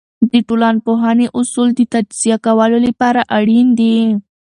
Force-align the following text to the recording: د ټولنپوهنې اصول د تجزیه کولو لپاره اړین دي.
د 0.31 0.33
ټولنپوهنې 0.47 1.27
اصول 1.39 1.69
د 1.75 1.81
تجزیه 1.93 2.37
کولو 2.45 2.77
لپاره 2.87 3.21
اړین 3.37 3.67
دي. 3.79 3.97